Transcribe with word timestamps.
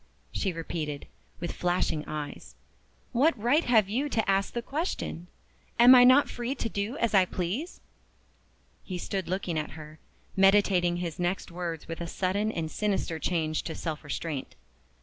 she 0.31 0.51
repeated, 0.51 1.05
with 1.39 1.51
flashing 1.51 2.03
eyes. 2.07 2.55
"What 3.11 3.37
right 3.39 3.63
have 3.65 3.87
you 3.87 4.09
to 4.09 4.27
ask 4.27 4.51
the 4.53 4.63
question? 4.63 5.27
Am 5.77 5.93
I 5.93 6.03
not 6.03 6.27
free 6.27 6.55
to 6.55 6.67
do 6.67 6.97
as 6.97 7.13
I 7.13 7.23
please?" 7.25 7.81
He 8.83 8.97
stood 8.97 9.29
looking 9.29 9.59
at 9.59 9.73
her, 9.77 9.99
meditating 10.35 10.97
his 10.97 11.19
next 11.19 11.51
words 11.51 11.87
with 11.87 12.01
a 12.01 12.07
sudden 12.07 12.51
and 12.51 12.71
sinister 12.71 13.19
change 13.19 13.61
to 13.61 13.75
self 13.75 14.03
restraint. 14.03 14.55